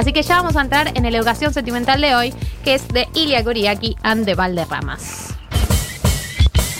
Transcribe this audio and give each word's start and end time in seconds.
Así 0.00 0.14
que 0.14 0.22
ya 0.22 0.36
vamos 0.36 0.56
a 0.56 0.62
entrar 0.62 0.96
en 0.96 1.02
la 1.02 1.10
educación 1.10 1.52
sentimental 1.52 2.00
de 2.00 2.14
hoy, 2.14 2.32
que 2.64 2.72
es 2.72 2.88
de 2.88 3.06
Ilia 3.12 3.44
Kuriaki 3.44 3.98
and 4.02 4.24
de 4.24 4.34
Valderramas. 4.34 5.34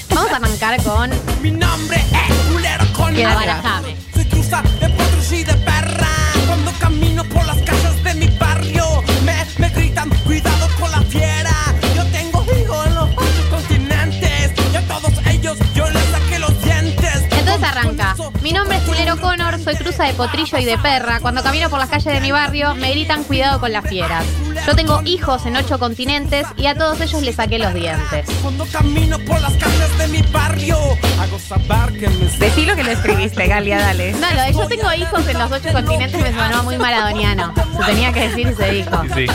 Vamos 0.09 0.33
a 0.33 0.37
arrancar 0.37 0.83
con 0.83 1.11
Mi 1.43 1.51
nombre 1.51 1.99
es 1.99 2.51
culero 2.51 2.87
con. 2.95 3.15
Soy 4.15 4.25
cruza 4.25 4.63
de 4.81 5.37
y 5.37 5.45
de 5.45 5.53
Mi 18.43 18.53
nombre 18.53 18.79
es 18.79 18.85
Julero 18.85 19.21
Connor, 19.21 19.59
soy 19.59 19.77
cruza 19.77 20.05
de 20.05 20.15
potrillo 20.15 20.57
y 20.57 20.65
de 20.65 20.79
perra. 20.79 21.21
Cuando 21.21 21.43
camino 21.43 21.69
por 21.69 21.79
las 21.79 21.91
calles 21.91 22.15
de 22.15 22.21
mi 22.21 22.33
barrio, 22.33 22.75
me 22.75 22.91
gritan 22.93 23.23
cuidado 23.25 23.61
con 23.61 23.71
las 23.71 23.87
fieras. 23.87 24.25
Yo 24.67 24.75
tengo 24.75 25.03
hijos 25.05 25.45
en 25.45 25.57
ocho 25.57 25.79
continentes 25.79 26.47
y 26.57 26.67
a 26.67 26.75
todos 26.75 27.01
ellos 27.03 27.23
les 27.23 27.37
saqué 27.37 27.59
los 27.59 27.75
dientes. 27.75 28.27
Cuando 28.41 28.65
camino 28.67 29.19
por 29.21 29.39
las 29.41 29.53
calles 29.55 29.99
de 29.99 30.09
mi 30.09 30.23
barrio, 30.33 30.79
hago 31.21 31.39
saber 31.39 31.99
que 31.99 32.09
me 32.09 32.31
Decí 32.39 32.65
lo 32.65 32.75
que 32.77 32.85
le 32.85 32.93
escribiste, 32.93 33.47
Galia, 33.47 33.79
dale. 33.79 34.13
No, 34.13 34.31
lo 34.31 34.43
de 34.43 34.53
yo 34.55 34.69
tengo 34.69 34.93
hijos 34.95 35.27
en 35.29 35.39
los 35.39 35.53
ocho 35.53 35.73
continentes 35.73 36.23
me 36.23 36.33
sonó 36.33 36.63
muy 36.63 36.79
maradoniano. 36.79 37.53
Se 37.55 37.85
tenía 37.85 38.13
que 38.13 38.29
decir 38.29 38.49
y 38.49 38.55
se 38.55 38.71
dijo. 38.71 39.03
Sí. 39.15 39.27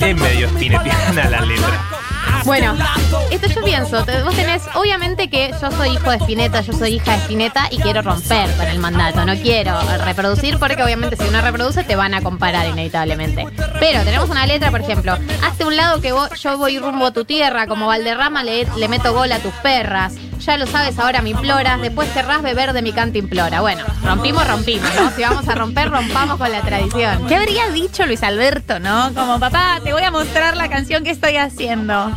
Es 0.00 0.16
medio 0.16 0.48
spinetiana 0.48 1.28
la 1.28 1.40
letra. 1.42 1.99
Bueno, 2.44 2.74
esto 3.30 3.48
yo 3.48 3.62
pienso, 3.62 4.04
te- 4.04 4.22
vos 4.22 4.34
tenés, 4.34 4.62
obviamente 4.74 5.28
que 5.28 5.52
yo 5.60 5.70
soy 5.70 5.90
hijo 5.90 6.10
de 6.10 6.16
Spinetta, 6.16 6.60
yo 6.62 6.72
soy 6.72 6.94
hija 6.94 7.12
de 7.12 7.18
Spinetta 7.18 7.68
y 7.70 7.78
quiero 7.78 8.02
romper 8.02 8.50
con 8.56 8.66
el 8.66 8.78
mandato, 8.78 9.24
no 9.24 9.34
quiero 9.36 9.78
reproducir 10.04 10.58
porque 10.58 10.82
obviamente 10.82 11.16
si 11.16 11.24
uno 11.24 11.40
reproduce 11.42 11.84
te 11.84 11.96
van 11.96 12.14
a 12.14 12.22
comparar 12.22 12.66
inevitablemente. 12.66 13.46
Pero 13.78 14.02
tenemos 14.04 14.30
una 14.30 14.46
letra, 14.46 14.70
por 14.70 14.80
ejemplo, 14.80 15.16
hazte 15.44 15.64
un 15.64 15.76
lado 15.76 16.00
que 16.00 16.12
vos- 16.12 16.30
yo 16.40 16.56
voy 16.58 16.78
rumbo 16.78 17.06
a 17.06 17.12
tu 17.12 17.24
tierra, 17.24 17.66
como 17.66 17.86
Valderrama 17.86 18.42
le, 18.42 18.66
le 18.76 18.88
meto 18.88 19.12
gol 19.12 19.30
a 19.32 19.38
tus 19.38 19.52
perras, 19.54 20.14
ya 20.40 20.56
lo 20.56 20.66
sabes, 20.66 20.98
ahora 20.98 21.22
me 21.22 21.30
imploras, 21.30 21.80
después 21.80 22.08
querrás 22.10 22.42
beber 22.42 22.72
de 22.72 22.82
mi 22.82 22.92
canto 22.92 23.18
implora. 23.18 23.60
Bueno, 23.60 23.84
rompimos, 24.02 24.46
rompimos, 24.46 24.88
¿no? 24.94 25.10
Si 25.10 25.22
vamos 25.22 25.48
a 25.48 25.54
romper, 25.54 25.90
rompamos 25.90 26.38
con 26.38 26.50
la 26.50 26.62
tradición. 26.62 27.26
¿Qué 27.26 27.36
habría 27.36 27.68
dicho 27.68 28.06
Luis 28.06 28.22
Alberto, 28.22 28.78
no? 28.80 29.12
Como, 29.14 29.38
papá, 29.38 29.80
te 29.84 29.92
voy 29.92 30.02
a 30.02 30.10
mostrar 30.10 30.56
la 30.56 30.68
canción 30.68 31.04
que 31.04 31.10
estoy 31.10 31.36
haciendo. 31.36 32.10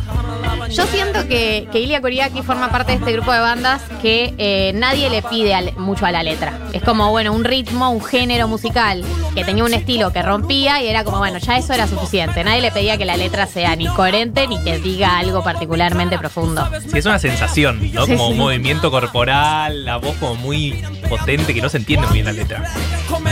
Yo 0.70 0.86
siento 0.86 1.26
que, 1.28 1.68
que 1.70 1.80
Ilia 1.80 2.00
Kuriaki 2.00 2.42
forma 2.42 2.70
parte 2.70 2.92
de 2.92 2.98
este 2.98 3.12
grupo 3.12 3.32
de 3.32 3.38
bandas 3.40 3.82
que 4.02 4.34
eh, 4.38 4.72
nadie 4.74 5.10
le 5.10 5.22
pide 5.22 5.54
al- 5.54 5.74
mucho 5.76 6.06
a 6.06 6.10
la 6.10 6.22
letra. 6.22 6.58
Es 6.72 6.82
como, 6.82 7.10
bueno, 7.10 7.32
un 7.32 7.44
ritmo, 7.44 7.90
un 7.90 8.02
género 8.02 8.48
musical 8.48 9.04
que 9.34 9.44
tenía 9.44 9.64
un 9.64 9.74
estilo 9.74 10.12
que 10.12 10.22
rompía 10.22 10.82
y 10.82 10.88
era 10.88 11.04
como, 11.04 11.18
bueno, 11.18 11.38
ya 11.38 11.56
eso 11.58 11.72
era 11.72 11.86
suficiente. 11.86 12.42
Nadie 12.44 12.60
le 12.62 12.70
pedía 12.70 12.96
que 12.96 13.04
la 13.04 13.16
letra 13.16 13.46
sea 13.46 13.76
ni 13.76 13.86
coherente 13.88 14.46
ni 14.48 14.62
que 14.62 14.78
diga 14.78 15.18
algo 15.18 15.42
particularmente 15.44 16.18
profundo. 16.18 16.68
Sí, 16.90 16.98
es 16.98 17.06
una 17.06 17.18
sensación, 17.18 17.80
¿no? 17.92 18.06
Sí, 18.06 18.12
como 18.12 18.26
sí. 18.26 18.32
un 18.32 18.38
movimiento 18.38 18.90
corporal, 18.90 19.84
la 19.84 19.96
voz 19.98 20.16
como 20.16 20.34
muy 20.36 20.82
potente 21.08 21.54
que 21.54 21.60
no 21.60 21.68
se 21.68 21.76
entiende 21.76 22.06
muy 22.06 22.14
bien 22.14 22.26
la 22.26 22.32
letra. 22.32 22.64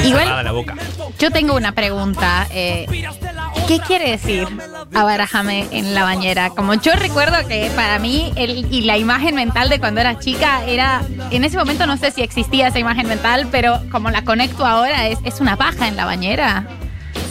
Igual- 0.05 0.25
Cerrada 0.25 0.43
la 0.43 0.53
boca. 0.53 0.75
Yo 1.19 1.31
tengo 1.31 1.55
una 1.57 1.73
pregunta. 1.73 2.47
eh, 2.51 2.87
¿Qué 3.69 3.79
quiere 3.81 4.11
decir 4.11 4.47
abarajame 4.95 5.67
en 5.71 5.95
la 5.95 6.03
bañera? 6.05 6.51
Como 6.51 6.75
yo 6.75 6.93
recuerdo 6.95 7.37
que 7.49 7.71
para 7.75 7.99
mí 7.99 8.33
el- 8.37 8.67
y 8.73 8.83
la 8.83 8.99
imagen 8.99 9.35
mental 9.35 9.69
de 9.69 9.79
cuando 9.79 10.01
era 10.01 10.19
chica 10.19 10.65
era, 10.67 11.03
en 11.31 11.45
ese 11.45 11.57
momento 11.57 11.87
no 11.87 11.97
sé 11.97 12.11
si 12.11 12.23
existía 12.23 12.69
esa 12.69 12.79
imagen 12.79 13.07
mental, 13.09 13.49
pero 13.51 13.81
como 13.91 14.11
la 14.11 14.25
conecto 14.25 14.67
ahora, 14.67 15.09
es, 15.09 15.19
es 15.25 15.41
una 15.41 15.57
paja 15.57 15.89
en 15.89 15.97
la 15.97 16.05
bañera. 16.05 16.67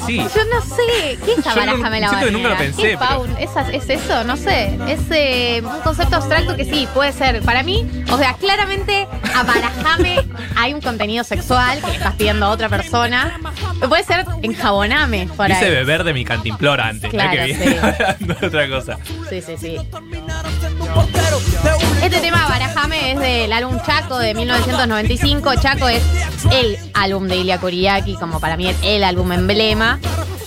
Sí. 0.06 0.18
Yo 0.18 0.26
no 0.46 0.62
sé, 0.62 1.18
¿qué 1.26 1.34
es 1.38 1.44
Yo 1.46 1.52
abarajame 1.52 2.00
la 2.02 2.08
no- 2.08 2.10
siento 2.12 2.26
que 2.28 2.32
nunca 2.32 2.50
lo 2.50 2.58
pensé, 2.58 2.82
¿Qué 2.82 2.92
es, 2.94 2.98
pero- 2.98 3.10
faun? 3.12 3.36
¿Es, 3.38 3.50
es 3.74 3.90
eso? 4.02 4.24
No 4.24 4.36
sé. 4.38 4.78
Es 4.88 5.00
eh, 5.12 5.62
un 5.64 5.81
concepto 5.81 6.16
abstracto 6.18 6.56
que 6.56 6.66
sí, 6.66 6.88
puede 6.94 7.12
ser. 7.14 7.42
Para 7.44 7.64
mí, 7.64 7.86
o 8.12 8.18
sea, 8.18 8.34
claramente 8.34 9.08
abarajame 9.36 10.25
hay 10.56 10.74
un 10.74 10.81
contenido 10.81 11.24
sexual 11.24 11.80
que 11.81 11.88
le 11.88 11.98
estás 11.98 12.16
pidiendo 12.16 12.46
a 12.46 12.50
otra 12.50 12.70
persona. 12.70 13.40
Puede 13.88 14.03
ser 14.03 14.25
enjaboname 14.42 15.28
por 15.36 15.48
Dice 15.48 15.66
ahí. 15.66 15.72
beber 15.72 16.04
de 16.04 16.14
mi 16.14 16.25
cantimplora 16.25 16.88
antes, 16.88 17.12
¿no? 17.14 17.20
Claro, 17.20 17.31
que 17.31 17.44
viene 17.46 17.66
sí. 17.72 17.75
hablando 17.81 18.34
de 18.36 18.48
otra 18.48 18.70
cosa. 18.70 18.98
Sí, 19.30 19.42
sí, 19.42 19.56
sí. 19.58 19.78
Este 22.01 22.19
tema, 22.19 22.47
Barajame, 22.47 23.12
es 23.12 23.19
del 23.19 23.53
álbum 23.53 23.78
Chaco 23.85 24.17
de 24.17 24.34
1995. 24.34 25.56
Chaco 25.62 25.88
es 25.88 26.01
el 26.51 26.78
álbum 26.95 27.28
de 27.28 27.38
Ilia 27.38 27.59
Kuriaki, 27.59 28.16
como 28.16 28.39
para 28.39 28.57
mí 28.57 28.67
es 28.69 28.78
el 28.81 29.03
álbum 29.03 29.31
emblema. 29.31 30.00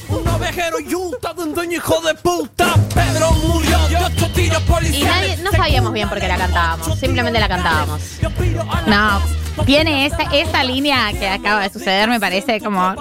Un 0.08 0.26
ovejero 0.28 0.80
yuta 0.80 1.32
de 1.32 1.42
un 1.44 1.54
dueño 1.54 1.76
hijo 1.76 2.00
de 2.00 2.14
puta. 2.14 2.74
Pedro 2.92 3.30
murió 3.32 3.78
de 3.88 3.96
ocho 3.96 4.28
tiros 4.34 4.62
Y 4.92 5.04
nadie, 5.04 5.36
no 5.38 5.52
sabíamos 5.52 5.92
bien 5.92 6.08
por 6.08 6.18
qué 6.18 6.26
la 6.26 6.36
cantábamos, 6.36 6.98
simplemente 6.98 7.38
la 7.38 7.48
cantábamos. 7.48 8.00
No, 8.86 9.22
tiene 9.66 10.06
esta, 10.06 10.24
esta 10.32 10.64
línea 10.64 11.12
que 11.12 11.28
acaba 11.28 11.62
de 11.62 11.70
suceder, 11.70 12.08
me 12.08 12.20
parece 12.20 12.60
como 12.60 12.94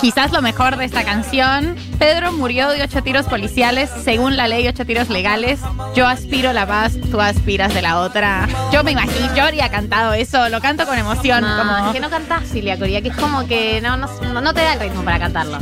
quizás 0.00 0.32
lo 0.32 0.42
mejor 0.42 0.76
de 0.76 0.84
esta 0.84 1.04
canción. 1.04 1.76
Pedro 1.98 2.32
murió 2.32 2.68
de 2.68 2.82
ocho 2.82 3.02
tiros 3.02 3.26
policiales, 3.26 3.90
según 4.02 4.36
la 4.36 4.48
ley, 4.48 4.66
ocho 4.68 4.84
tiros 4.84 5.08
legales. 5.08 5.60
Yo 5.94 6.06
aspiro 6.06 6.52
la 6.52 6.66
paz, 6.66 6.94
tú 7.10 7.20
aspiras 7.20 7.72
de 7.74 7.82
la 7.82 8.00
otra. 8.00 8.48
Yo 8.72 8.84
me 8.84 8.92
imagino, 8.92 9.34
yo 9.34 9.44
habría 9.44 9.70
cantado 9.70 10.12
eso, 10.12 10.48
lo 10.48 10.60
canto 10.60 10.86
con 10.86 10.98
emoción. 10.98 11.42
No, 11.42 11.58
como, 11.58 11.86
es 11.86 11.92
que 11.92 12.00
no 12.00 12.10
cantás 12.10 12.54
Ilia 12.54 12.78
Kuriaki, 12.78 13.08
es 13.08 13.16
como 13.16 13.46
que 13.46 13.80
no, 13.80 13.96
no, 13.96 14.40
no 14.40 14.54
te 14.54 14.60
da 14.60 14.74
el 14.74 14.80
ritmo 14.80 15.02
para 15.04 15.18
cantarlo. 15.18 15.58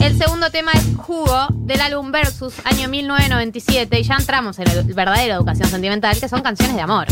El 0.00 0.16
segundo 0.16 0.50
tema 0.50 0.72
es 0.72 0.82
Jugo 0.96 1.48
del 1.50 1.80
álbum 1.82 2.10
Versus, 2.10 2.54
año 2.64 2.88
1997, 2.88 4.00
y 4.00 4.02
ya 4.02 4.16
entramos 4.16 4.58
en 4.58 4.68
el 4.70 4.94
verdadero 4.94 5.34
educación 5.34 5.68
sentimental, 5.68 6.18
que 6.18 6.26
son 6.26 6.40
canciones 6.40 6.74
de 6.74 6.80
amor. 6.80 7.06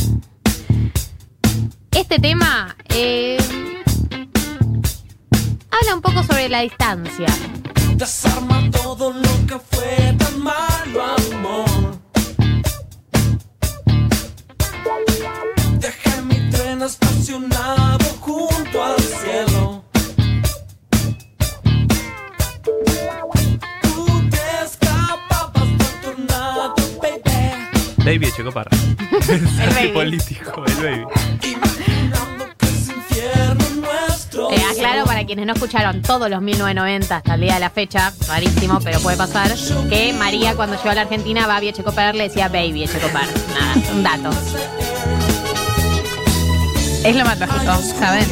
Este 1.90 2.18
tema 2.18 2.74
eh, 2.88 3.36
habla 5.70 5.94
un 5.94 6.00
poco 6.00 6.22
sobre 6.22 6.48
la 6.48 6.60
distancia. 6.60 7.26
Desarma 7.94 8.70
todo 8.70 9.12
lo 9.12 9.46
que 9.46 9.58
fue 9.58 10.16
tan 10.18 10.40
malo, 10.40 11.02
amor. 11.02 11.98
Dejé 15.78 16.22
mi 16.22 16.50
tren 16.50 16.80
estacionado 16.80 18.04
junto 18.20 18.82
al 18.82 18.97
baby. 28.08 28.18
Baby 28.18 28.26
Echecoparra. 28.26 28.70
baby. 29.74 29.88
político, 29.92 30.64
el 30.66 30.74
baby. 30.74 31.04
Imaginando 31.52 32.46
que 32.58 32.66
es 32.66 32.88
infierno 32.88 33.64
nuestro. 33.76 34.50
Eh, 34.50 34.62
aclaro 34.70 35.04
para 35.04 35.24
quienes 35.24 35.46
no 35.46 35.52
escucharon 35.52 36.02
todos 36.02 36.30
los 36.30 36.40
1990 36.40 37.16
hasta 37.16 37.34
el 37.34 37.40
día 37.40 37.54
de 37.54 37.60
la 37.60 37.70
fecha, 37.70 38.12
rarísimo, 38.26 38.80
pero 38.82 39.00
puede 39.00 39.16
pasar, 39.16 39.54
que 39.88 40.12
María 40.14 40.54
cuando 40.54 40.76
llegó 40.76 40.90
a 40.90 40.94
la 40.94 41.02
Argentina, 41.02 41.46
Babi 41.46 41.68
Echecopar 41.68 42.14
le 42.14 42.24
decía 42.24 42.48
Baby 42.48 42.84
Echecopar. 42.84 43.26
Nada, 43.54 43.92
un 43.92 44.02
dato. 44.02 44.30
Es 47.04 47.16
lo 47.16 47.24
más 47.24 47.38
lógico, 47.38 47.80
¿saben? 47.98 48.26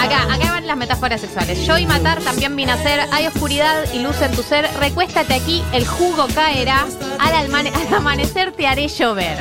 Acá, 0.00 0.22
acá 0.32 0.52
van 0.52 0.66
las 0.66 0.76
metáforas 0.76 1.20
sexuales. 1.20 1.64
Yo 1.66 1.78
y 1.78 1.86
matar 1.86 2.20
también 2.20 2.54
vine 2.56 2.72
a 2.72 2.82
ser. 2.82 3.06
Hay 3.12 3.26
oscuridad 3.26 3.84
y 3.92 3.98
luz 4.00 4.20
en 4.22 4.32
tu 4.32 4.42
ser. 4.42 4.68
Recuéstate 4.78 5.34
aquí, 5.34 5.62
el 5.72 5.86
jugo 5.86 6.26
caerá. 6.34 6.86
Al, 7.18 7.34
almane- 7.34 7.72
al 7.88 7.94
amanecer 7.94 8.52
te 8.52 8.66
haré 8.66 8.88
llover. 8.88 9.36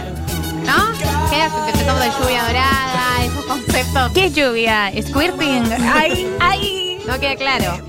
¿No? 0.65 0.91
¿Qué 1.29 1.41
hace? 1.41 1.71
Te 1.71 1.83
de 1.83 2.11
lluvia 2.19 2.43
dorada, 2.45 3.23
esos 3.25 3.45
conceptos. 3.45 4.11
¿Qué 4.13 4.29
lluvia? 4.31 4.91
Squirting. 5.01 5.63
Ay, 5.93 6.29
ay. 6.39 7.01
No 7.07 7.19
queda 7.19 7.35
claro. 7.35 7.79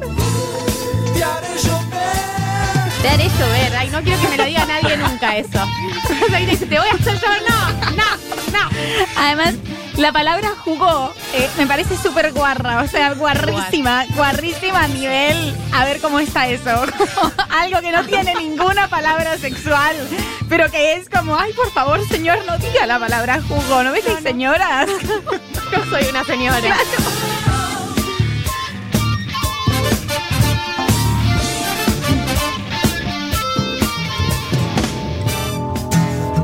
Te 1.14 1.24
haré 1.24 1.48
llover. 1.62 3.02
Te 3.02 3.08
haré 3.08 3.24
llover. 3.28 3.76
Ay, 3.76 3.88
no 3.90 4.02
quiero 4.02 4.20
que 4.22 4.28
me 4.28 4.36
lo 4.38 4.44
diga 4.46 4.64
nadie 4.66 4.96
nunca 4.96 5.36
eso. 5.36 5.58
Ahí 6.34 6.46
dice, 6.46 6.66
te 6.66 6.78
voy 6.78 6.88
a 6.88 6.94
hacer 6.94 7.14
llover. 7.20 7.42
No, 7.48 7.90
no, 7.90 8.16
no. 8.52 8.70
Además, 9.16 9.54
la 9.96 10.12
palabra 10.12 10.54
jugó 10.64 11.12
eh, 11.34 11.48
me 11.56 11.66
parece 11.66 11.96
súper 11.96 12.32
guarra, 12.32 12.82
o 12.82 12.88
sea, 12.88 13.14
guarrísima, 13.14 14.04
guarrísima 14.14 14.84
a 14.84 14.88
nivel, 14.88 15.56
a 15.72 15.84
ver 15.84 16.00
cómo 16.00 16.18
está 16.18 16.46
eso, 16.48 16.70
algo 17.50 17.80
que 17.80 17.92
no 17.92 18.04
tiene 18.04 18.34
ninguna 18.34 18.88
palabra 18.88 19.38
sexual, 19.38 19.96
pero 20.48 20.70
que 20.70 20.94
es 20.94 21.08
como, 21.08 21.36
ay, 21.36 21.52
por 21.52 21.70
favor, 21.72 22.06
señor, 22.08 22.38
no 22.46 22.58
diga 22.58 22.86
la 22.86 22.98
palabra 22.98 23.40
jugo, 23.48 23.82
¿no 23.82 23.92
ves 23.92 24.04
que 24.04 24.10
hay 24.10 24.22
señoras? 24.22 24.88
Yo 25.72 25.84
soy 25.90 26.04
una 26.10 26.24
señora. 26.24 26.76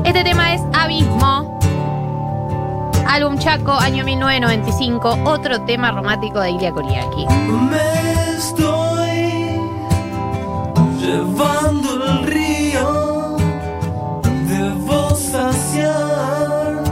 Este 0.03 0.23
tema 0.23 0.55
es 0.55 0.61
Abismo. 0.73 1.58
Álbum 3.09 3.39
Chaco, 3.39 3.71
año 3.71 4.05
1995, 4.05 5.17
otro 5.25 5.61
tema 5.61 5.91
romántico 5.91 6.39
de 6.41 6.51
Ilia 6.51 6.71
Kuriaki. 6.71 7.25
Me 7.25 8.35
estoy 8.37 9.59
llevando 11.01 12.05
el 12.05 12.23
río, 12.27 13.37
debo 14.47 15.09
saciar 15.15 16.83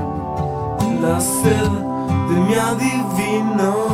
la 1.02 1.22
sed 1.22 1.72
de 2.30 2.40
mi 2.48 2.56
adivino. 2.56 3.87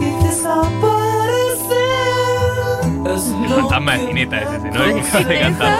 Y 0.00 0.24
desaparece. 0.24 1.82
Es 3.14 3.26
ese, 4.40 4.70
¿no? 4.70 4.84
El 4.84 4.94
que 4.94 5.00
acabas 5.00 5.28
de 5.28 5.40
cantar. 5.40 5.78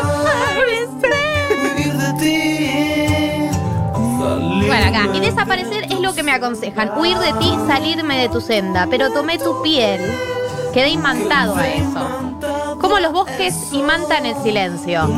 vivir 1.77 1.93
de 1.95 2.13
ti. 2.15 3.57
Salir 4.19 4.67
Bueno, 4.67 4.87
acá, 4.87 5.09
y 5.15 5.21
desaparecer 5.21 5.85
es 5.85 6.01
lo 6.01 6.15
que 6.15 6.23
me 6.23 6.33
aconsejan. 6.33 6.99
Huir 6.99 7.19
de 7.19 7.33
ti, 7.35 7.55
salirme 7.67 8.19
de 8.19 8.29
tu 8.29 8.41
senda. 8.41 8.87
Pero 8.91 9.11
tomé 9.11 9.39
tu 9.39 9.63
piel, 9.63 10.01
quedé 10.73 10.91
imantado 10.91 11.57
a 11.57 11.67
eso. 11.69 12.09
Como 12.81 12.99
los 12.99 13.13
bosques 13.13 13.73
imantan 13.73 14.27
el 14.27 14.37
silencio. 14.43 15.09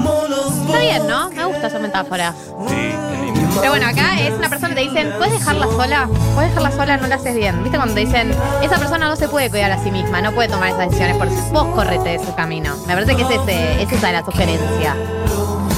Está 0.67 0.79
bien, 0.81 1.07
¿no? 1.07 1.31
Me 1.31 1.45
gusta 1.47 1.69
esa 1.69 1.79
metáfora. 1.79 2.35
Sí. 2.69 3.14
Pero 3.61 3.71
bueno, 3.71 3.87
acá 3.87 4.21
es 4.21 4.35
una 4.35 4.49
persona 4.49 4.75
que 4.75 4.75
te 4.75 4.89
dicen, 4.89 5.13
¿puedes 5.17 5.39
dejarla 5.39 5.67
sola? 5.67 6.09
¿Puedes 6.35 6.51
dejarla 6.51 6.71
sola? 6.77 6.97
No 6.97 7.07
la 7.07 7.15
haces 7.17 7.37
bien. 7.37 7.63
¿Viste 7.63 7.77
cuando 7.77 7.95
te 7.95 8.01
dicen, 8.01 8.35
esa 8.63 8.79
persona 8.79 9.09
no 9.09 9.17
se 9.17 9.29
puede 9.29 9.51
cuidar 9.51 9.71
a 9.71 9.83
sí 9.83 9.91
misma, 9.91 10.21
no 10.21 10.33
puede 10.33 10.49
tomar 10.49 10.71
esas 10.71 10.91
decisiones 10.91 11.17
por? 11.17 11.29
Vos 11.53 11.75
correte 11.75 12.17
ese 12.17 12.35
camino. 12.35 12.77
Me 12.87 12.95
parece 12.95 13.17
que 13.17 13.23
es, 13.23 13.31
ese, 13.31 13.83
es 13.83 13.93
esa 13.93 14.13
la 14.13 14.25
sugerencia. 14.25 14.97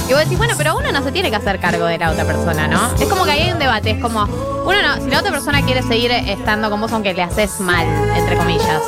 Y 0.09 0.13
vos 0.13 0.23
decís, 0.23 0.37
bueno, 0.37 0.53
pero 0.57 0.77
uno 0.77 0.91
no 0.91 1.03
se 1.03 1.11
tiene 1.11 1.29
que 1.29 1.35
hacer 1.35 1.59
cargo 1.59 1.85
de 1.85 1.97
la 1.97 2.11
otra 2.11 2.23
persona, 2.23 2.67
¿no? 2.67 2.93
Es 2.95 3.07
como 3.07 3.25
que 3.25 3.31
ahí 3.31 3.41
hay 3.41 3.51
un 3.51 3.59
debate, 3.59 3.91
es 3.91 4.01
como, 4.01 4.23
uno 4.23 4.81
no, 4.81 5.03
si 5.03 5.09
la 5.09 5.19
otra 5.19 5.31
persona 5.31 5.61
quiere 5.63 5.83
seguir 5.83 6.11
estando 6.11 6.69
con 6.69 6.79
vos 6.79 6.91
aunque 6.93 7.13
le 7.13 7.23
haces 7.23 7.59
mal, 7.59 7.85
entre 8.15 8.37
comillas, 8.37 8.81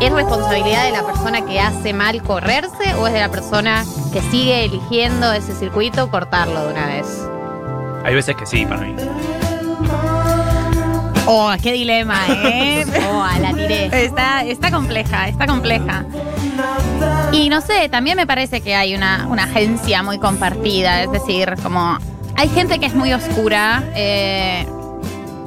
¿es 0.00 0.12
responsabilidad 0.12 0.84
de 0.84 0.92
la 0.92 1.02
persona 1.02 1.46
que 1.46 1.60
hace 1.60 1.94
mal 1.94 2.22
correrse 2.22 2.94
o 2.98 3.06
es 3.06 3.14
de 3.14 3.20
la 3.20 3.30
persona 3.30 3.86
que 4.12 4.20
sigue 4.30 4.66
eligiendo 4.66 5.32
ese 5.32 5.54
circuito 5.54 6.10
cortarlo 6.10 6.66
de 6.66 6.72
una 6.72 6.86
vez? 6.88 7.06
Hay 8.04 8.14
veces 8.14 8.36
que 8.36 8.44
sí, 8.44 8.66
para 8.66 8.82
mí. 8.82 8.94
Oh, 11.26 11.50
qué 11.62 11.72
dilema, 11.72 12.20
¿eh? 12.28 12.84
Oh, 13.10 13.26
la 13.40 13.52
tiré. 13.54 14.04
Está, 14.04 14.44
está 14.44 14.70
compleja, 14.70 15.28
está 15.28 15.46
compleja. 15.46 16.04
Y 17.32 17.48
no 17.48 17.60
sé, 17.60 17.88
también 17.88 18.16
me 18.16 18.26
parece 18.26 18.60
que 18.60 18.74
hay 18.74 18.94
una, 18.94 19.26
una 19.28 19.44
agencia 19.44 20.02
muy 20.02 20.18
compartida, 20.18 21.02
es 21.02 21.10
decir, 21.10 21.54
como 21.62 21.98
hay 22.36 22.48
gente 22.48 22.78
que 22.78 22.86
es 22.86 22.94
muy 22.94 23.12
oscura, 23.12 23.82
eh, 23.94 24.66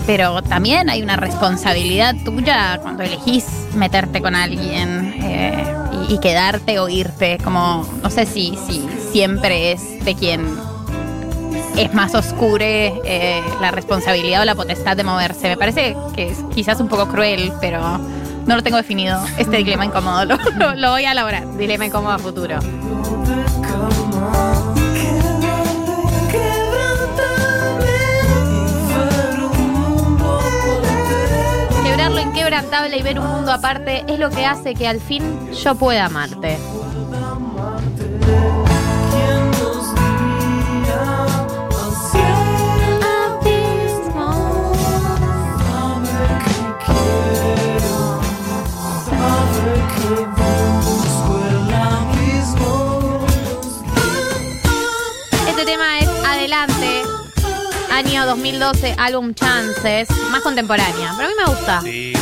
pero 0.05 0.41
también 0.41 0.89
hay 0.89 1.03
una 1.03 1.15
responsabilidad 1.15 2.15
tuya 2.25 2.79
cuando 2.81 3.03
elegís 3.03 3.45
meterte 3.75 4.21
con 4.21 4.35
alguien 4.35 5.13
eh, 5.21 5.63
y, 6.09 6.15
y 6.15 6.19
quedarte 6.19 6.79
o 6.79 6.89
irte, 6.89 7.37
como 7.43 7.87
no 8.01 8.09
sé 8.09 8.25
si, 8.25 8.57
si 8.67 8.85
siempre 9.11 9.73
es 9.73 10.03
de 10.03 10.15
quien 10.15 10.45
es 11.77 11.93
más 11.93 12.15
oscure 12.15 12.93
eh, 13.05 13.41
la 13.61 13.71
responsabilidad 13.71 14.41
o 14.41 14.45
la 14.45 14.55
potestad 14.55 14.97
de 14.97 15.03
moverse. 15.03 15.47
Me 15.49 15.57
parece 15.57 15.95
que 16.15 16.29
es 16.29 16.37
quizás 16.53 16.79
un 16.79 16.87
poco 16.87 17.07
cruel, 17.07 17.51
pero 17.61 17.79
no 18.45 18.55
lo 18.55 18.63
tengo 18.63 18.77
definido. 18.77 19.19
Este 19.37 19.57
dilema 19.57 19.85
incómodo 19.85 20.25
lo, 20.25 20.37
lo- 20.75 20.91
voy 20.91 21.05
a 21.05 21.11
elaborar. 21.11 21.57
Dilema 21.57 21.85
incómodo 21.85 22.13
a 22.13 22.19
futuro. 22.19 22.59
Quebrar 31.83 32.11
lo 32.11 32.19
inquebrantable 32.19 32.97
y 32.97 33.01
ver 33.01 33.19
un 33.19 33.27
mundo 33.27 33.51
aparte 33.51 34.03
es 34.07 34.19
lo 34.19 34.29
que 34.29 34.45
hace 34.45 34.73
que 34.75 34.87
al 34.87 34.99
fin 34.99 35.51
yo 35.53 35.75
pueda 35.75 36.05
amarte. 36.05 36.57
Año 58.17 58.25
2012, 58.25 58.95
álbum 58.97 59.33
Chances, 59.33 60.07
más 60.31 60.41
contemporánea. 60.41 61.13
Pero 61.15 61.27
a 61.27 61.31
mí 61.31 61.35
me 61.37 61.45
gusta. 61.45 61.81
Sí, 61.81 62.13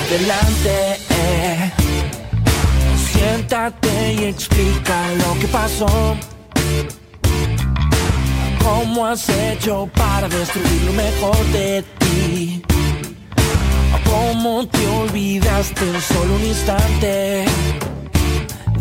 Adelante, 0.00 0.98
eh. 1.10 1.72
siéntate 3.12 4.14
y 4.14 4.24
explica 4.24 5.08
lo 5.12 5.38
que 5.38 5.46
pasó. 5.48 6.16
¿Cómo 8.64 9.06
has 9.06 9.28
hecho 9.28 9.90
para 9.94 10.26
destruir 10.28 10.82
lo 10.84 10.92
mejor 10.94 11.36
de 11.52 11.84
ti? 11.98 12.62
¿Cómo 14.04 14.66
te 14.66 14.86
olvidaste 14.86 15.84
en 15.84 16.00
solo 16.00 16.34
un 16.36 16.44
instante 16.44 17.44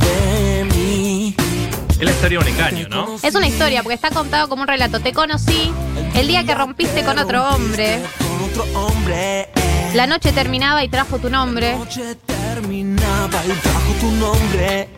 de 0.06 0.68
mí? 0.74 1.09
Es 2.00 2.06
la 2.06 2.12
historia 2.12 2.40
de 2.40 2.46
un 2.46 2.52
engaño, 2.54 2.88
¿no? 2.90 3.16
Es 3.22 3.36
una 3.36 3.48
historia 3.48 3.84
porque 3.84 3.96
está 3.96 4.10
contado 4.10 4.48
como 4.48 4.62
un 4.62 4.68
relato. 4.68 5.00
Te 5.02 5.12
conocí 5.12 5.72
el 6.16 6.28
día 6.28 6.46
que 6.46 6.56
rompiste 6.56 7.04
con 7.04 7.20
otro 7.20 7.50
hombre. 7.50 8.00
Con 8.18 8.50
otro 8.50 8.80
hombre. 8.80 9.50
La 9.94 10.08
noche 10.08 10.32
terminaba 10.32 10.84
y 10.84 10.88
trajo 10.88 11.20
tu 11.20 11.30
nombre. 11.30 11.74
La 11.74 11.78
noche 11.78 12.16
terminaba 12.26 13.44
y 13.46 13.52
trajo 13.60 13.94
tu 14.00 14.12
nombre. 14.12 14.90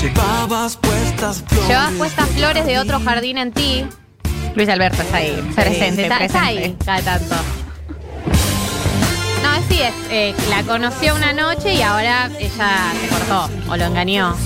Llevabas 0.00 0.76
puestas 0.76 1.42
flores. 1.46 1.68
Llevabas 1.68 1.92
puestas 1.94 2.28
flores 2.30 2.66
de 2.66 2.78
otro 2.78 3.00
jardín 3.00 3.38
en 3.38 3.52
ti. 3.52 3.86
Luis 4.54 4.68
Alberto 4.68 5.02
está 5.02 5.18
ahí, 5.18 5.52
presente, 5.54 6.02
está, 6.02 6.18
está 6.24 6.40
presente. 6.40 6.64
ahí 6.64 6.76
cada 6.84 7.00
tanto. 7.02 7.34
No, 9.42 9.68
sí, 9.68 9.80
es, 9.82 9.94
eh, 10.10 10.34
la 10.50 10.62
conoció 10.64 11.14
una 11.14 11.32
noche 11.32 11.74
y 11.74 11.82
ahora 11.82 12.30
ella 12.38 12.92
te 13.00 13.08
cortó 13.08 13.50
o 13.70 13.76
lo 13.76 13.84
engañó. 13.84 14.36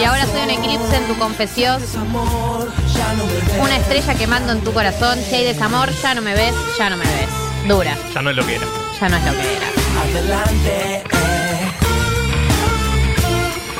Y 0.00 0.04
ahora 0.04 0.26
soy 0.26 0.40
un 0.42 0.50
eclipse 0.50 0.96
en 0.96 1.06
tu 1.06 1.16
confesión, 1.18 1.80
una 3.60 3.76
estrella 3.76 4.14
quemando 4.14 4.52
en 4.52 4.60
tu 4.62 4.72
corazón. 4.72 5.18
Si 5.28 5.34
hay 5.36 5.44
desamor, 5.44 5.90
ya 6.02 6.14
no 6.14 6.22
me 6.22 6.34
ves, 6.34 6.54
ya 6.78 6.90
no 6.90 6.96
me 6.96 7.04
ves. 7.04 7.28
Dura, 7.68 7.96
Ya 8.12 8.22
no 8.22 8.30
es 8.30 8.36
lo 8.36 8.44
que 8.44 8.56
era. 8.56 8.66
ya 9.00 9.08
no 9.08 9.16
es 9.16 9.24
lo 9.24 9.32
que 9.32 9.56
era. 9.56 9.66
Adelante, 10.02 10.96
eh. 10.96 11.02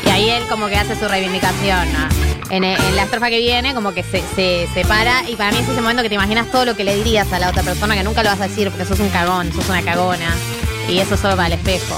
Y 0.07 0.11
ahí 0.11 0.31
él 0.31 0.45
como 0.49 0.69
que 0.69 0.77
hace 0.77 0.95
su 0.95 1.09
reivindicación. 1.09 1.93
¿no? 1.93 2.09
En, 2.51 2.63
en 2.65 2.97
la 2.97 3.05
estrofa 3.05 3.29
que 3.31 3.39
viene, 3.39 3.75
como 3.75 3.93
que 3.93 4.03
se, 4.05 4.23
se 4.37 4.69
separa. 4.75 5.25
Y 5.29 5.35
para 5.37 5.51
mí 5.51 5.59
es 5.59 5.69
ese 5.69 5.81
momento 5.81 6.03
que 6.03 6.09
te 6.11 6.15
imaginas 6.15 6.49
todo 6.53 6.65
lo 6.67 6.77
que 6.77 6.85
le 6.85 6.95
dirías 6.95 7.33
a 7.33 7.39
la 7.41 7.49
otra 7.49 7.63
persona, 7.63 7.97
que 7.97 8.05
nunca 8.05 8.23
lo 8.23 8.29
vas 8.31 8.41
a 8.41 8.47
decir 8.49 8.69
porque 8.71 8.85
sos 8.85 9.01
un 9.01 9.09
cagón, 9.09 9.53
sos 9.53 9.69
una 9.69 9.83
cagona. 9.83 10.29
Y 10.89 10.99
eso 10.99 11.17
solo 11.17 11.35
para 11.35 11.49
el 11.49 11.55
espejo. 11.55 11.97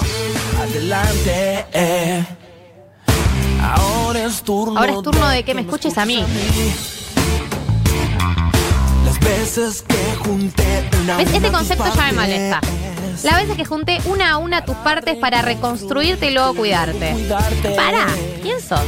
Adelante, 0.64 1.66
eh. 1.74 2.24
Ahora 3.60 4.24
es 4.24 4.42
turno. 4.42 4.80
Ahora 4.80 4.92
es 4.92 5.02
turno 5.02 5.28
de 5.28 5.42
que 5.42 5.52
me 5.52 5.60
escuches 5.60 5.98
a 5.98 6.06
mí. 6.06 6.24
Las 9.04 9.20
veces 9.20 9.84
que 9.86 10.16
junté 10.24 10.88
una 11.02 11.18
¿Ves? 11.18 11.34
Este 11.34 11.52
concepto 11.52 11.84
ya 11.94 12.06
me 12.06 12.12
molesta. 12.14 12.60
La 13.24 13.36
vez 13.36 13.54
que 13.54 13.64
junté 13.66 13.98
una 14.06 14.30
a 14.30 14.36
una 14.38 14.64
tus 14.64 14.76
partes 14.76 15.16
para 15.16 15.42
reconstruirte 15.42 16.30
y 16.30 16.34
luego 16.34 16.54
cuidarte. 16.54 17.12
Cuidarte. 17.12 17.70
Para, 17.72 18.06
¿quién 18.40 18.58
sos? 18.58 18.80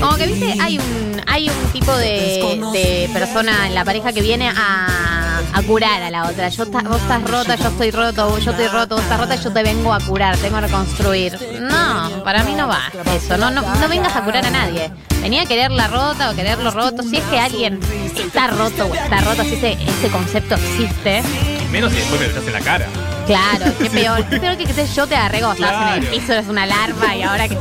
Como 0.00 0.14
que 0.16 0.26
viste, 0.28 0.54
hay 0.60 0.78
un, 0.78 1.20
hay 1.26 1.50
un 1.50 1.72
tipo 1.72 1.92
de, 1.96 2.70
de 2.72 3.10
persona 3.12 3.66
en 3.66 3.74
la 3.74 3.84
pareja 3.84 4.12
que 4.12 4.22
viene 4.22 4.48
a, 4.48 5.11
a 5.54 5.62
curar 5.62 6.02
a 6.02 6.10
la 6.10 6.24
otra. 6.28 6.48
Yo 6.48 6.66
ta- 6.66 6.80
vos 6.82 7.00
estás 7.00 7.22
rota, 7.30 7.54
yo 7.56 7.68
estoy 7.68 7.90
roto, 7.90 8.38
yo 8.38 8.50
estoy 8.50 8.68
roto, 8.68 8.94
vos 8.96 9.04
estás 9.04 9.20
rota, 9.20 9.34
yo 9.36 9.52
te 9.52 9.62
vengo 9.62 9.92
a 9.92 10.00
curar, 10.00 10.36
te 10.36 10.42
vengo 10.44 10.56
a 10.56 10.60
reconstruir. 10.62 11.38
No, 11.60 12.22
para 12.24 12.42
mí 12.44 12.54
no 12.54 12.68
va 12.68 12.80
eso. 13.14 13.36
No, 13.36 13.50
no, 13.50 13.62
no 13.62 13.88
vengas 13.88 14.14
a 14.16 14.22
curar 14.22 14.44
a 14.46 14.50
nadie. 14.50 14.90
Venía 15.20 15.42
a 15.42 15.46
quererla 15.46 15.88
rota 15.88 16.30
o 16.30 16.34
quererlo 16.34 16.70
roto. 16.70 17.02
Si 17.02 17.16
es 17.16 17.24
que 17.24 17.38
alguien 17.38 17.78
está 18.16 18.48
roto 18.48 18.86
o 18.86 18.94
está 18.94 19.18
roto, 19.20 19.42
si 19.44 19.54
ese, 19.54 19.72
ese 19.72 20.08
concepto 20.10 20.54
existe. 20.56 21.22
Menos 21.70 21.92
si 21.92 21.98
después 21.98 22.20
me 22.20 22.26
lo 22.26 22.32
echas 22.32 22.46
en 22.46 22.52
la 22.52 22.60
cara. 22.60 22.86
Claro, 23.26 23.72
qué 23.78 23.88
peor. 23.90 24.24
Qué 24.26 24.40
peor 24.40 24.56
que 24.56 24.64
que 24.64 24.72
sé 24.74 24.86
yo 24.94 25.06
te 25.06 25.14
agarré 25.16 25.40
cuando 25.40 25.64
estabas 25.64 25.86
en 25.88 25.94
el 25.94 26.00
Claro. 26.08 26.16
piso, 26.20 26.32
eres 26.32 26.48
una 26.48 26.66
larva 26.66 27.14
y 27.16 27.22
ahora 27.22 27.48
que. 27.48 27.56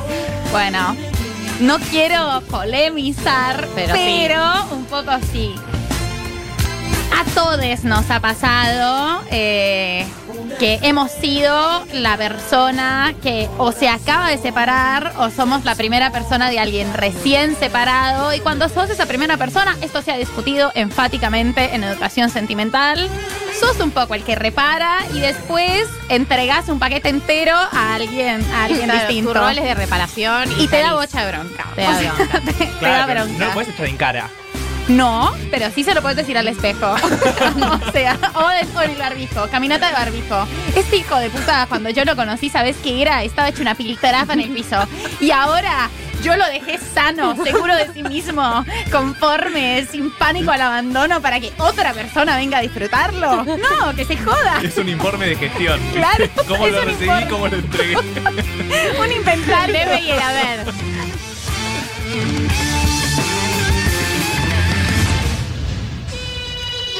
Bueno, 0.51 0.95
no 1.61 1.77
quiero 1.79 2.41
polemizar, 2.49 3.67
Pero 3.75 3.93
pero, 3.93 4.43
sí. 4.69 4.73
un 4.73 4.85
poco 4.85 5.11
sí. 5.31 5.53
A 7.19 7.23
todos 7.33 7.83
nos 7.83 8.09
ha 8.09 8.19
pasado 8.19 9.21
eh, 9.29 10.05
que 10.59 10.79
hemos 10.83 11.11
sido 11.11 11.85
la 11.93 12.17
persona 12.17 13.13
que 13.21 13.49
o 13.57 13.71
se 13.71 13.89
acaba 13.89 14.29
de 14.29 14.37
separar 14.37 15.13
o 15.17 15.29
somos 15.29 15.65
la 15.65 15.75
primera 15.75 16.11
persona 16.11 16.49
de 16.49 16.59
alguien 16.59 16.93
recién 16.93 17.55
separado. 17.55 18.33
Y 18.33 18.39
cuando 18.39 18.69
sos 18.69 18.89
esa 18.89 19.05
primera 19.05 19.37
persona, 19.37 19.75
esto 19.81 20.01
se 20.01 20.11
ha 20.11 20.17
discutido 20.17 20.71
enfáticamente 20.75 21.75
en 21.75 21.83
educación 21.83 22.29
sentimental. 22.29 23.09
Sos 23.59 23.79
un 23.79 23.91
poco 23.91 24.15
el 24.15 24.23
que 24.23 24.35
repara 24.35 24.99
y 25.13 25.19
después 25.19 25.87
entregás 26.09 26.69
un 26.69 26.79
paquete 26.79 27.09
entero 27.09 27.55
a 27.55 27.95
alguien, 27.95 28.43
a 28.53 28.65
alguien 28.65 28.85
Claro, 28.85 28.99
distinto. 29.07 29.33
Tu 29.33 29.39
rol 29.39 29.57
es 29.57 29.63
de 29.63 29.75
reparación 29.75 30.51
y, 30.57 30.63
Y 30.63 30.67
te 30.67 30.81
da 30.81 30.93
bocha 30.93 31.25
de 31.25 31.31
bronca. 31.31 31.67
Te 31.75 31.81
da 31.81 31.99
bronca. 31.99 32.41
te, 32.41 32.65
te 32.79 32.85
da 32.85 33.05
bronca. 33.05 33.37
no 33.39 33.45
lo 33.45 33.53
puedes 33.53 33.69
echar 33.73 33.85
en 33.87 33.97
cara. 33.97 34.29
No, 34.87 35.33
pero 35.51 35.69
sí 35.73 35.83
se 35.83 35.93
lo 35.93 36.01
puedes 36.01 36.17
decir 36.17 36.37
al 36.37 36.47
espejo. 36.47 36.87
o 37.87 37.91
sea, 37.91 38.17
o, 38.33 38.47
de- 38.49 38.67
o 38.77 38.81
en 38.81 38.91
el 38.91 38.97
barbijo, 38.97 39.47
caminata 39.49 39.87
de 39.87 39.93
barbijo. 39.93 40.47
Este 40.75 40.97
hijo 40.97 41.17
de 41.17 41.29
puta, 41.29 41.65
cuando 41.67 41.89
yo 41.89 42.03
lo 42.03 42.15
conocí, 42.15 42.49
¿sabes 42.49 42.75
qué 42.83 43.01
era? 43.01 43.23
Estaba 43.23 43.49
hecho 43.49 43.61
una 43.61 43.75
piltrafa 43.75 44.33
en 44.33 44.41
el 44.41 44.49
piso. 44.49 44.77
Y 45.21 45.31
ahora 45.31 45.89
yo 46.23 46.35
lo 46.35 46.45
dejé 46.47 46.77
sano, 46.77 47.35
seguro 47.43 47.75
de 47.75 47.91
sí 47.93 48.03
mismo, 48.03 48.63
conforme, 48.91 49.87
sin 49.89 50.11
pánico 50.17 50.51
al 50.51 50.61
abandono 50.61 51.19
para 51.21 51.39
que 51.39 51.51
otra 51.57 51.93
persona 51.93 52.35
venga 52.37 52.57
a 52.59 52.61
disfrutarlo. 52.61 53.43
No, 53.43 53.95
que 53.95 54.05
se 54.05 54.17
joda. 54.17 54.59
Es 54.63 54.77
un 54.77 54.89
informe 54.89 55.27
de 55.27 55.35
gestión. 55.35 55.79
Claro, 55.93 56.25
¿Cómo 56.47 56.67
es 56.67 56.73
lo 56.73 56.79
un 56.81 56.85
recibí? 56.85 57.05
informe. 57.05 57.27
¿Cómo 57.29 57.47
lo 57.47 57.57
entregué? 57.57 57.95
Un 59.01 59.11
inventario. 59.11 59.73
Debe 59.79 60.01
y 60.01 60.11
el 60.11 60.19
haber. 60.21 60.65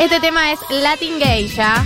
Este 0.02 0.20
tema 0.20 0.52
es 0.52 0.60
Latin 0.72 1.20
Geisha, 1.20 1.86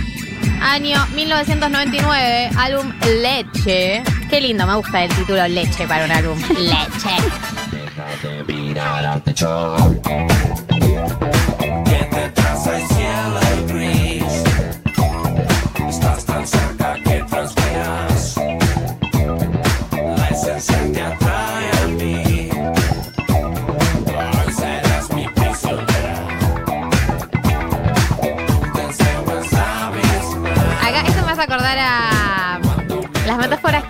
año 0.62 1.06
1999, 1.14 2.50
álbum 2.56 2.90
Leche. 3.20 4.02
Qué 4.30 4.40
lindo, 4.40 4.66
me 4.66 4.74
gusta 4.76 5.04
el 5.04 5.14
título 5.14 5.46
Leche 5.46 5.86
para 5.86 6.06
un 6.06 6.10
álbum. 6.10 6.38
Leche. 6.58 7.14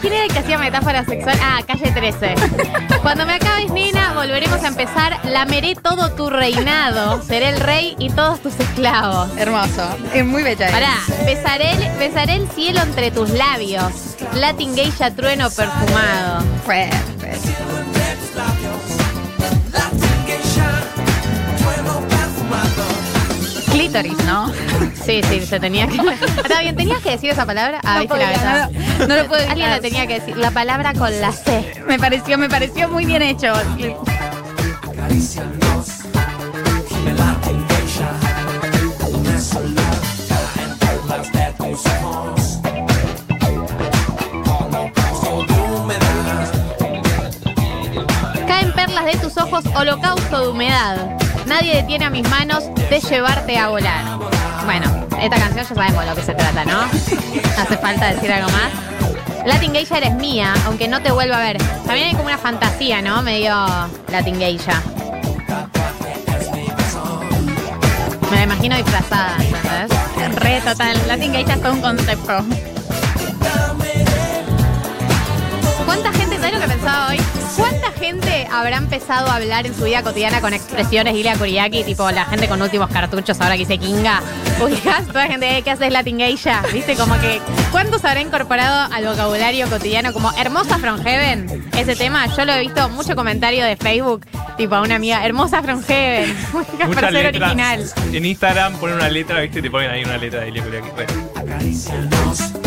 ¿Quién 0.01 0.13
era 0.13 0.25
el 0.25 0.33
que 0.33 0.39
hacía 0.39 0.59
metáforas 0.59 1.07
sexuales? 1.07 1.41
Ah, 1.43 1.61
calle 1.67 1.91
13. 1.91 2.35
Cuando 3.03 3.27
me 3.27 3.35
acabes, 3.35 3.71
nena, 3.71 4.13
volveremos 4.15 4.63
a 4.63 4.69
empezar. 4.69 5.19
Lameré 5.25 5.75
todo 5.75 6.13
tu 6.13 6.31
reinado. 6.31 7.23
Seré 7.23 7.51
el 7.51 7.61
rey 7.61 7.97
y 7.99 8.11
todos 8.11 8.41
tus 8.41 8.59
esclavos. 8.59 9.31
Hermoso. 9.37 9.97
Es 10.13 10.25
muy 10.25 10.43
bella. 10.43 10.71
Pará, 10.71 10.95
besaré 11.25 11.73
el, 11.73 11.99
besaré 11.99 12.35
el 12.37 12.49
cielo 12.51 12.81
entre 12.83 13.11
tus 13.11 13.31
labios. 13.31 14.17
Latin 14.35 14.75
geisha 14.75 15.11
trueno 15.13 15.51
perfumado. 15.51 16.45
Fue, 16.65 16.91
Clítoris, 24.03 24.25
¿no? 24.27 24.53
Sí, 25.05 25.21
sí, 25.23 25.47
se 25.47 25.59
tenía 25.61 25.87
que. 25.87 25.97
Está 26.43 26.61
bien, 26.61 26.77
¿tenías 26.77 27.01
que 27.03 27.11
decir 27.11 27.31
esa 27.31 27.47
palabra? 27.47 27.81
Ah, 27.85 27.95
No 27.95 28.01
viste 28.01 28.19
la 28.19 28.29
besada. 28.29 28.71
no, 28.99 29.07
no 29.07 29.17
lo 29.17 29.27
puedo 29.29 29.49
Alguien 29.49 29.71
la 29.71 29.81
tenía 29.81 30.07
que 30.07 30.21
decir. 30.21 30.37
La 30.37 30.51
palabra 30.51 30.93
con 30.93 31.19
la 31.21 31.33
C. 31.33 31.83
Me 31.87 31.99
pareció, 31.99 32.37
me 32.39 32.49
pareció 32.49 32.89
muy 32.89 33.07
bien 33.07 33.23
hecho. 33.23 33.53
Caen 48.47 48.73
perlas 48.73 49.05
de 49.05 49.17
tus 49.19 49.37
ojos, 49.37 49.65
holocausto 49.75 50.43
de 50.43 50.49
humedad. 50.49 51.26
Nadie 51.47 51.77
detiene 51.77 52.05
a 52.05 52.11
mis 52.11 52.29
manos 52.29 52.65
de 52.91 53.01
llevarte 53.01 53.57
a 53.57 53.69
volar. 53.69 54.05
Bueno, 54.65 55.07
esta 55.21 55.37
canción 55.39 55.65
ya 55.65 55.65
sabemos 55.65 56.01
de 56.01 56.11
lo 56.11 56.17
que 56.17 56.23
se 56.23 56.35
trata, 56.35 56.65
¿no? 56.65 56.81
Hace 57.59 57.77
falta 57.79 58.13
decir 58.13 58.33
algo 58.33 58.51
más. 58.51 58.73
Latin 59.47 59.73
Geisha 59.73 59.99
eres 59.99 60.15
mía, 60.15 60.53
aunque 60.67 60.89
no 60.89 61.01
te 61.01 61.13
vuelva 61.13 61.37
a 61.37 61.41
ver. 61.41 61.59
También 61.87 62.09
hay 62.09 62.15
como 62.15 62.25
una 62.25 62.37
fantasía, 62.37 63.01
¿no? 63.01 63.23
Medio 63.23 63.55
Latin 64.11 64.39
Geisha. 64.41 64.83
Me 68.29 68.37
la 68.37 68.43
imagino 68.43 68.77
disfrazada, 68.77 69.37
¿sabes? 69.63 70.35
Re 70.35 70.61
total. 70.63 71.01
Latin 71.07 71.33
Geisha 71.33 71.55
es 71.55 71.63
todo 71.63 71.73
un 71.75 71.81
concepto. 71.81 72.45
¿Cuánta 75.85 76.13
gente, 76.13 76.37
¿sabes 76.39 76.55
lo 76.55 76.61
que 76.61 76.67
pensaba 76.67 77.09
hoy? 77.11 77.21
¿Cuánta 78.07 78.25
gente 78.29 78.49
habrá 78.53 78.77
empezado 78.77 79.29
a 79.29 79.35
hablar 79.35 79.67
en 79.67 79.75
su 79.75 79.83
vida 79.83 80.01
cotidiana 80.05 80.41
con 80.41 80.55
expresiones 80.55 81.13
Ilia 81.17 81.35
Kuriaki, 81.37 81.83
tipo 81.83 82.09
la 82.13 82.25
gente 82.27 82.47
con 82.47 82.63
últimos 82.63 82.89
cartuchos 82.89 83.41
ahora 83.41 83.55
que 83.55 83.61
dice 83.67 83.79
Kinga? 83.79 84.23
¿Ubicás? 84.63 85.07
Toda 85.09 85.25
la 85.25 85.33
gente, 85.33 85.59
"Eh, 85.59 85.63
¿qué 85.63 85.73
haces 85.73 85.93
Latin 85.93 86.19
Geisha? 86.19 86.63
¿Viste? 86.73 86.95
Como 86.95 87.19
que, 87.21 87.41
¿cuántos 87.73 88.05
habrá 88.05 88.21
incorporado 88.21 88.93
al 88.95 89.05
vocabulario 89.07 89.69
cotidiano 89.69 90.13
como 90.13 90.31
Hermosa 90.39 90.79
From 90.79 91.03
Heaven? 91.03 91.69
Ese 91.77 91.97
tema, 91.97 92.27
yo 92.37 92.45
lo 92.45 92.53
he 92.53 92.61
visto 92.61 92.89
mucho 92.91 93.17
comentario 93.17 93.65
de 93.65 93.77
Facebook, 93.77 94.25
tipo 94.57 94.77
a 94.77 94.83
una 94.83 94.95
amiga, 94.95 95.25
Hermosa 95.27 95.61
From 95.65 95.83
Heaven. 95.83 96.37
para 96.79 96.87
Muchas 96.87 97.11
ser 97.11 97.13
letras. 97.25 97.43
original. 97.51 97.91
En 98.13 98.25
Instagram 98.25 98.75
ponen 98.77 98.97
una 98.97 99.09
letra, 99.09 99.41
¿viste? 99.41 99.61
Te 99.61 99.69
ponen 99.71 99.91
ahí 99.91 100.05
una 100.05 100.17
letra 100.17 100.43
de 100.43 100.49
Ilia 100.51 100.63
Kuriaki. 100.63 100.89
Bueno. 100.95 102.66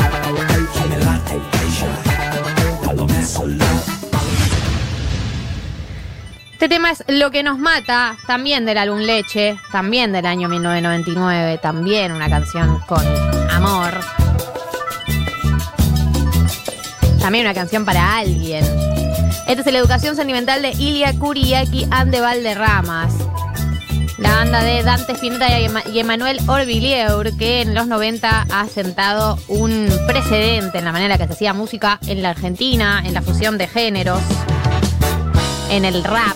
Este 6.61 6.67
tema 6.75 6.91
es 6.91 7.05
Lo 7.07 7.31
que 7.31 7.41
nos 7.41 7.57
mata, 7.57 8.17
también 8.27 8.65
del 8.65 8.77
álbum 8.77 8.99
Leche, 8.99 9.57
también 9.71 10.11
del 10.11 10.25
año 10.25 10.49
1999, 10.49 11.57
también 11.59 12.11
una 12.11 12.29
canción 12.29 12.81
con 12.85 13.01
amor. 13.49 13.93
También 17.21 17.45
una 17.45 17.53
canción 17.53 17.85
para 17.85 18.17
alguien. 18.17 18.65
Esta 19.47 19.61
es 19.65 19.71
la 19.71 19.79
educación 19.79 20.17
sentimental 20.17 20.61
de 20.61 20.71
Ilia 20.71 21.17
Kuriaki 21.17 21.87
and 21.91 22.11
de 22.11 22.19
Valderramas. 22.19 23.13
La 24.17 24.31
banda 24.31 24.61
de 24.61 24.83
Dante 24.83 25.13
Spinetta 25.13 25.57
y 25.61 25.65
Ema- 25.65 25.83
y 25.93 25.99
Emanuel 25.99 26.39
Orvilleur, 26.45 27.37
que 27.37 27.61
en 27.61 27.73
los 27.73 27.87
90 27.87 28.47
ha 28.51 28.67
sentado 28.67 29.39
un 29.47 29.87
precedente 30.07 30.79
en 30.79 30.83
la 30.83 30.91
manera 30.91 31.17
que 31.17 31.25
se 31.27 31.31
hacía 31.33 31.53
música 31.53 31.99
en 32.05 32.21
la 32.21 32.31
Argentina, 32.31 33.01
en 33.05 33.13
la 33.13 33.21
fusión 33.21 33.57
de 33.57 33.65
géneros, 33.69 34.19
en 35.69 35.85
el 35.85 36.03
rap. 36.03 36.35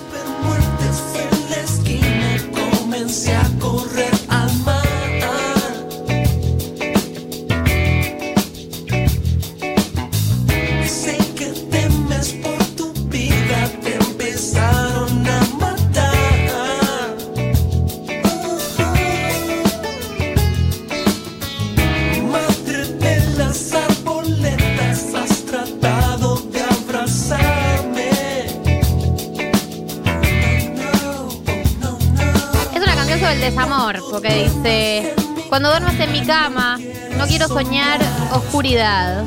Desamor, 34.14 34.22
porque 34.22 34.44
dice, 34.44 35.16
cuando 35.50 35.70
duermas 35.70 36.00
en 36.00 36.12
mi 36.12 36.26
cama, 36.26 36.78
no 37.18 37.26
quiero 37.28 37.48
soñar 37.48 38.00
oscuridad. 38.32 39.24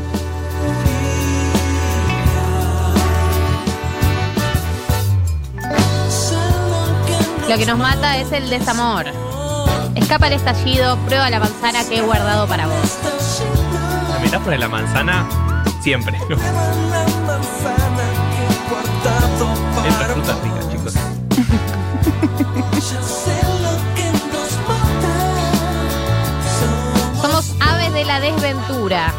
Lo 7.48 7.56
que 7.56 7.66
nos 7.66 7.78
mata 7.78 8.18
es 8.18 8.32
el 8.32 8.50
desamor. 8.50 9.06
Escapa 9.94 10.26
el 10.26 10.34
estallido, 10.34 10.96
prueba 11.06 11.30
la 11.30 11.38
manzana 11.38 11.84
que 11.88 11.98
he 11.98 12.02
guardado 12.02 12.46
para 12.48 12.66
vos. 12.66 12.98
Me 14.14 14.24
metáfora 14.24 14.52
de 14.52 14.58
la 14.58 14.68
manzana, 14.68 15.28
siempre. 15.80 16.18
La 16.28 16.36
manzana 17.26 18.04
que 18.32 18.42
he 18.42 18.58
guardado 18.68 19.46
Esta 19.86 20.00
para 20.00 20.14
fruta 20.14 20.32
es 20.32 20.38
rica, 20.42 20.60
chicos. 20.70 20.94
de 27.96 28.04
la 28.04 28.20
desventura. 28.20 29.14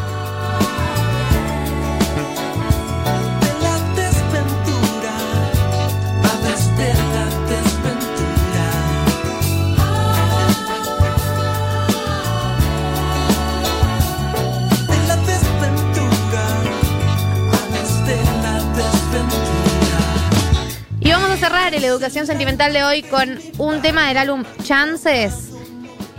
Y 21.00 21.10
vamos 21.10 21.30
a 21.30 21.36
cerrar 21.36 21.74
el 21.74 21.82
Educación 21.82 22.28
Sentimental 22.28 22.72
de 22.72 22.84
hoy 22.84 23.02
con 23.02 23.40
un 23.58 23.82
tema 23.82 24.06
del 24.06 24.18
álbum 24.18 24.44
Chances. 24.62 25.48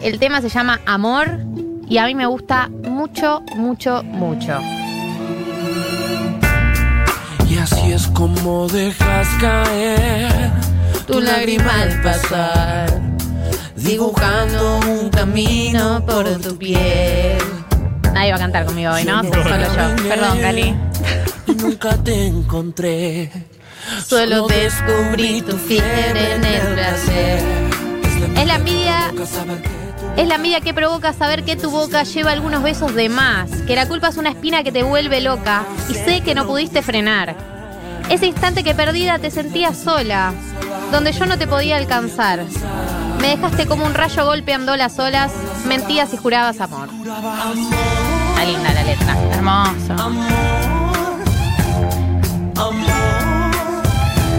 El 0.01 0.19
tema 0.19 0.41
se 0.41 0.49
llama 0.49 0.81
Amor 0.85 1.39
y 1.89 1.97
a 1.97 2.05
mí 2.05 2.15
me 2.15 2.27
gusta 2.27 2.69
mucho, 2.69 3.41
mucho, 3.55 4.03
mucho. 4.03 4.59
Y 7.49 7.57
así 7.57 7.91
es 7.91 8.07
como 8.09 8.67
dejas 8.67 9.27
caer 9.41 10.51
Tu 11.07 11.19
lágrima 11.19 11.81
al 11.81 11.99
pasar, 12.01 13.01
dibujando 13.75 14.79
un 14.87 15.09
camino 15.09 16.05
por 16.05 16.29
tu 16.39 16.55
piel. 16.57 17.39
Nadie 18.13 18.31
va 18.31 18.37
a 18.37 18.39
cantar 18.39 18.65
conmigo 18.65 18.91
hoy, 18.93 19.03
¿no? 19.03 19.23
Solo 19.23 19.43
yo. 19.43 20.07
Perdón, 20.07 20.39
Cali. 20.41 20.75
Y 21.47 21.55
nunca 21.55 21.97
te 21.97 22.27
encontré. 22.27 23.31
Solo 24.05 24.47
descubrí 24.47 25.41
tu 25.41 25.57
fiebre 25.57 26.35
en 26.35 26.45
el 26.45 26.73
placer. 26.75 27.39
Es 28.35 28.47
la 28.47 28.55
envidia, 28.55 29.11
es 30.17 30.27
la 30.27 30.35
envidia 30.35 30.61
que 30.61 30.73
provoca 30.73 31.13
saber 31.13 31.43
que 31.43 31.55
tu 31.55 31.69
boca 31.69 32.03
lleva 32.03 32.31
algunos 32.31 32.63
besos 32.63 32.93
de 32.93 33.09
más, 33.09 33.49
que 33.67 33.75
la 33.75 33.87
culpa 33.87 34.09
es 34.09 34.17
una 34.17 34.29
espina 34.29 34.63
que 34.63 34.71
te 34.71 34.83
vuelve 34.83 35.21
loca 35.21 35.63
y 35.89 35.93
sé 35.93 36.21
que 36.21 36.35
no 36.35 36.45
pudiste 36.45 36.81
frenar. 36.81 37.35
Ese 38.09 38.25
instante 38.25 38.63
que 38.63 38.73
perdida 38.73 39.19
te 39.19 39.29
sentías 39.29 39.77
sola, 39.77 40.33
donde 40.91 41.11
yo 41.11 41.25
no 41.25 41.37
te 41.37 41.47
podía 41.47 41.77
alcanzar. 41.77 42.43
Me 43.21 43.29
dejaste 43.29 43.67
como 43.67 43.85
un 43.85 43.93
rayo 43.93 44.25
golpeando 44.25 44.75
las 44.75 44.97
olas, 44.97 45.31
mentías 45.65 46.13
y 46.13 46.17
jurabas 46.17 46.59
amor. 46.59 46.89
Está 46.89 48.45
linda 48.45 48.73
la 48.73 48.83
letra. 48.83 49.17
Hermoso. 49.31 49.95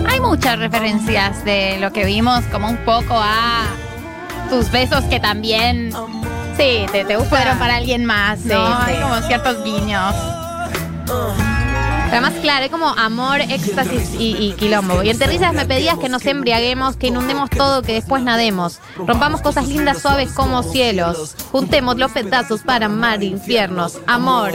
Hay 0.09 0.21
muchas 0.21 0.59
referencias 0.59 1.45
de 1.45 1.79
lo 1.79 1.93
que 1.93 2.05
vimos, 2.05 2.43
como 2.47 2.69
un 2.69 2.79
poco 2.79 3.15
a 3.15 3.67
tus 4.51 4.71
besos 4.71 5.05
que 5.05 5.19
también 5.21 5.93
Sí, 6.57 6.85
te, 6.93 7.05
te 7.05 7.17
gusta. 7.17 7.31
fueron 7.37 7.59
para 7.59 7.77
alguien 7.77 8.05
más, 8.05 8.41
¿no? 8.41 8.67
Sí, 8.67 8.73
sí. 8.87 8.93
Hay 8.93 9.01
como 9.03 9.15
ciertos 9.23 9.65
guiños. 9.65 10.15
Además, 12.11 12.33
claro, 12.43 12.65
es 12.65 12.71
como 12.73 12.89
amor, 12.89 13.41
éxtasis 13.41 14.15
y, 14.19 14.35
y 14.37 14.53
quilombo. 14.55 15.03
Y 15.05 15.11
entre 15.11 15.29
risas 15.29 15.55
me 15.55 15.65
pedías 15.65 15.97
que 15.97 16.09
nos 16.09 16.27
embriaguemos, 16.27 16.97
que 16.97 17.07
inundemos 17.07 17.49
todo, 17.51 17.83
que 17.83 17.93
después 17.95 18.23
nademos. 18.25 18.81
Rompamos 18.97 19.41
cosas 19.43 19.69
lindas, 19.69 20.03
suaves 20.03 20.33
como 20.33 20.65
cielos. 20.65 21.37
Juntemos 21.53 21.97
los 21.99 22.11
pedazos 22.11 22.63
para 22.63 22.87
amar 22.87 23.23
infiernos. 23.23 23.99
Amor. 24.09 24.53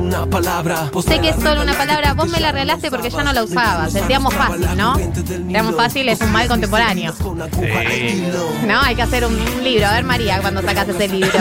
Sé 0.00 0.10
que 0.10 0.18
es 0.18 0.22
solo 0.22 0.22
una 0.22 0.26
palabra. 0.26 0.90
Sé 1.04 1.20
que 1.20 1.28
es 1.30 1.36
solo 1.36 1.62
una 1.62 1.74
palabra, 1.74 2.14
vos 2.14 2.28
me 2.28 2.40
la 2.40 2.52
regalaste 2.52 2.90
porque 2.90 3.10
ya 3.10 3.22
no 3.22 3.32
la 3.32 3.44
usabas. 3.44 3.92
Sentíamos 3.92 4.34
fácil, 4.34 4.66
¿no? 4.76 4.96
Sentíamos 4.96 5.76
fácil 5.76 6.08
es 6.08 6.20
un 6.20 6.32
mal 6.32 6.48
contemporáneo. 6.48 7.12
Sí. 7.12 8.22
No, 8.66 8.80
hay 8.80 8.94
que 8.94 9.02
hacer 9.02 9.24
un, 9.24 9.34
un 9.34 9.64
libro. 9.64 9.86
A 9.86 9.92
ver, 9.92 10.04
María, 10.04 10.40
cuando 10.40 10.62
sacas 10.62 10.88
ese 10.88 11.08
libro. 11.08 11.30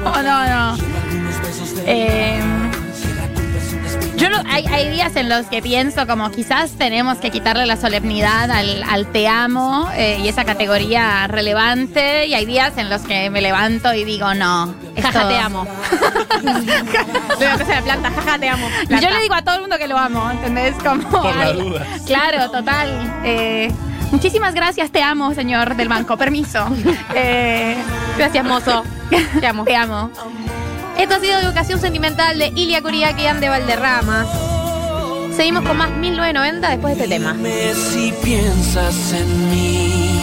No, 0.00 0.22
no, 0.22 0.46
no. 0.76 0.78
Eh, 1.86 2.40
yo 4.20 4.28
no- 4.30 4.42
hay, 4.48 4.64
hay 4.66 4.88
días 4.90 5.16
en 5.16 5.28
los 5.28 5.46
que 5.46 5.62
pienso 5.62 6.06
como 6.06 6.30
quizás 6.30 6.72
tenemos 6.72 7.18
que 7.18 7.30
quitarle 7.30 7.66
la 7.66 7.76
solemnidad 7.76 8.50
al, 8.50 8.82
al 8.82 9.06
te 9.06 9.26
amo 9.28 9.88
eh, 9.94 10.18
y 10.22 10.28
esa 10.28 10.44
categoría 10.44 11.26
relevante 11.26 12.26
y 12.26 12.34
hay 12.34 12.44
días 12.46 12.72
en 12.76 12.90
los 12.90 13.02
que 13.02 13.30
me 13.30 13.40
levanto 13.40 13.92
y 13.94 14.04
digo 14.04 14.32
no. 14.34 14.74
Jaja, 15.00 15.28
te 15.28 15.36
amo. 15.38 15.66
Veo 17.38 17.58
que 17.58 17.64
se 17.64 17.72
la 17.74 17.82
planta, 17.82 18.10
jaja, 18.10 18.38
te 18.38 18.48
amo. 18.48 18.68
Y 18.88 19.00
yo 19.00 19.10
le 19.10 19.20
digo 19.20 19.34
a 19.34 19.42
todo 19.42 19.54
el 19.56 19.60
mundo 19.62 19.78
que 19.78 19.88
lo 19.88 19.96
amo, 19.98 20.30
¿entendés? 20.30 20.74
Como, 20.84 21.02
Por 21.08 21.36
la 21.36 21.44
ay, 21.44 21.52
duda. 21.60 21.86
Claro, 22.06 22.50
total. 22.50 23.20
Eh, 23.24 23.72
muchísimas 24.12 24.54
gracias, 24.54 24.90
te 24.90 25.02
amo, 25.02 25.32
señor 25.34 25.76
del 25.76 25.88
banco. 25.88 26.16
Permiso. 26.16 26.66
Eh, 27.14 27.76
Gracias, 28.18 28.44
mozo. 28.44 28.84
Te 29.40 29.46
amo. 29.46 29.64
te 29.64 29.74
amo. 29.74 30.10
Esto 31.00 31.14
ha 31.14 31.20
sido 31.20 31.38
Educación 31.38 31.80
Sentimental 31.80 32.38
de 32.38 32.48
Ilia 32.54 32.82
Curiaquian 32.82 33.40
de 33.40 33.48
Valderramas. 33.48 34.28
Seguimos 35.34 35.64
con 35.64 35.78
más 35.78 35.90
1990 35.92 36.68
después 36.68 36.94
de 36.98 37.04
este 37.04 37.14
tema. 37.14 37.32
Dime 37.32 37.72
si 37.74 38.12
piensas 38.22 39.14
en 39.14 39.50
mí 39.50 40.20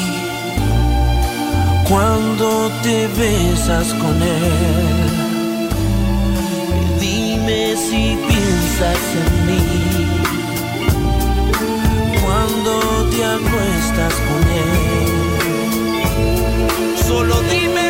cuando 1.90 2.70
te 2.84 3.08
besas 3.08 3.88
con 3.96 4.22
él. 4.22 5.10
Dime 7.00 7.76
si 7.76 8.16
piensas 8.28 9.00
en 9.18 9.46
mí 9.48 9.63
cuando 12.24 13.10
te 13.10 13.26
acuestas 13.26 14.13
con 14.13 14.42
él. 14.54 14.78
Solo 17.08 17.42
dime. 17.50 17.87